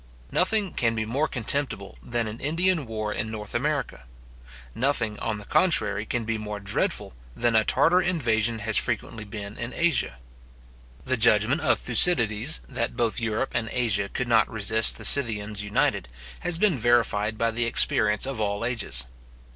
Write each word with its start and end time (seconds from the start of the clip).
Nothing 0.31 0.73
can 0.73 0.95
be 0.95 1.05
more 1.05 1.27
contemptible 1.27 1.95
than 2.01 2.25
an 2.27 2.39
Indian 2.39 2.87
war 2.87 3.13
in 3.13 3.29
North 3.29 3.53
America; 3.53 4.05
nothing, 4.73 5.19
on 5.19 5.37
the 5.37 5.45
contrary, 5.45 6.07
can 6.07 6.25
be 6.25 6.39
more 6.39 6.59
dreadful 6.59 7.13
than 7.35 7.55
a 7.55 7.63
Tartar 7.63 8.01
invasion 8.01 8.57
has 8.65 8.77
frequently 8.77 9.23
been 9.25 9.59
in 9.59 9.73
Asia. 9.75 10.17
The 11.05 11.17
judgment 11.17 11.61
of 11.61 11.77
Thucydides, 11.77 12.61
that 12.67 12.97
both 12.97 13.19
Europe 13.19 13.51
and 13.53 13.69
Asia 13.71 14.09
could 14.09 14.27
not 14.27 14.49
resist 14.49 14.97
the 14.97 15.05
Scythians 15.05 15.61
united, 15.61 16.07
has 16.39 16.57
been 16.57 16.79
verified 16.79 17.37
by 17.37 17.51
the 17.51 17.65
experience 17.65 18.25
of 18.25 18.41
all 18.41 18.65
ages. 18.65 19.05